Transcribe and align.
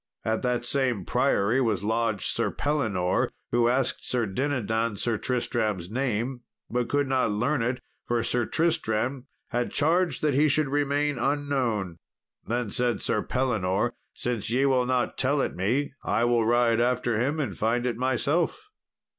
At 0.25 0.41
that 0.41 0.65
same 0.65 1.05
priory 1.05 1.61
was 1.61 1.83
lodged 1.83 2.23
Sir 2.25 2.49
Pellinore, 2.49 3.29
who 3.51 3.67
asked 3.67 4.03
Sir 4.03 4.25
Dinadan 4.25 4.97
Sir 4.97 5.15
Tristram's 5.17 5.91
name, 5.91 6.41
but 6.71 6.89
could 6.89 7.07
not 7.07 7.29
learn 7.29 7.61
it, 7.61 7.81
for 8.07 8.23
Sir 8.23 8.47
Tristram 8.47 9.27
had 9.49 9.69
charged 9.71 10.23
that 10.23 10.33
he 10.33 10.47
should 10.47 10.69
remain 10.69 11.19
unknown. 11.19 11.97
Then 12.47 12.71
said 12.71 12.99
Sir 12.99 13.21
Pellinore, 13.21 13.93
"Since 14.15 14.49
ye 14.49 14.65
will 14.65 14.87
not 14.87 15.19
tell 15.19 15.39
it 15.39 15.53
me, 15.53 15.91
I 16.03 16.23
will 16.23 16.47
ride 16.47 16.81
after 16.81 17.19
him 17.19 17.39
and 17.39 17.55
find 17.55 17.85
it 17.85 17.95
myself." 17.95 18.71